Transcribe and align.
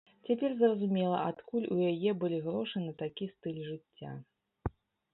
Цяпер 0.27 0.51
зразумела, 0.61 1.19
адкуль 1.33 1.69
у 1.77 1.79
яе 1.91 2.11
былі 2.25 2.39
грошы 2.49 2.77
на 2.89 2.93
такі 3.05 3.31
стыль 3.37 3.63
жыцця. 3.71 4.21